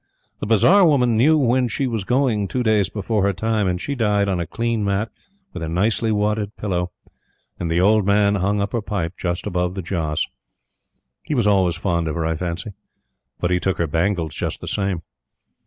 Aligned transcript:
The 0.39 0.47
bazar 0.47 0.83
woman 0.83 1.15
knew 1.15 1.37
when 1.37 1.67
she 1.67 1.85
was 1.85 2.05
going 2.05 2.47
two 2.47 2.63
days 2.63 2.89
before 2.89 3.21
her 3.21 3.33
time; 3.33 3.67
and 3.67 3.79
SHE 3.79 3.93
died 3.93 4.27
on 4.29 4.39
a 4.39 4.47
clean 4.47 4.83
mat 4.83 5.11
with 5.53 5.61
a 5.61 5.69
nicely 5.69 6.11
wadded 6.11 6.57
pillow, 6.57 6.91
and 7.59 7.69
the 7.69 7.79
old 7.81 8.03
man 8.03 8.33
hung 8.33 8.59
up 8.61 8.73
her 8.73 8.81
pipe 8.81 9.13
just 9.15 9.45
above 9.45 9.75
the 9.75 9.83
Joss. 9.83 10.25
He 11.21 11.35
was 11.35 11.45
always 11.45 11.75
fond 11.75 12.07
of 12.07 12.15
her, 12.15 12.25
I 12.25 12.35
fancy. 12.35 12.71
But 13.39 13.51
he 13.51 13.59
took 13.59 13.77
her 13.77 13.85
bangles 13.85 14.33
just 14.33 14.59
the 14.59 14.67
same. 14.67 15.03